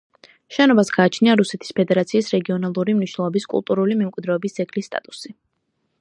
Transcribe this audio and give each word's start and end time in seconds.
შენობას 0.53 0.87
გააჩნია 0.95 1.35
რუსეთის 1.41 1.75
ფედერაციის 1.81 2.31
რეგიონალური 2.37 2.97
მნიშვნელობის 3.03 3.47
კულტურული 3.55 4.01
მემკვიდრეობის 4.03 4.59
ძეგლის 4.61 4.91
სტატუსი. 4.93 5.37